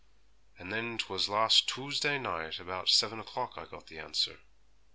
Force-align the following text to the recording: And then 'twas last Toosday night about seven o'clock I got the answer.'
And 0.57 0.73
then 0.73 0.97
'twas 0.97 1.29
last 1.29 1.69
Toosday 1.69 2.17
night 2.19 2.57
about 2.59 2.89
seven 2.89 3.19
o'clock 3.19 3.53
I 3.55 3.65
got 3.65 3.85
the 3.85 3.99
answer.' 3.99 4.39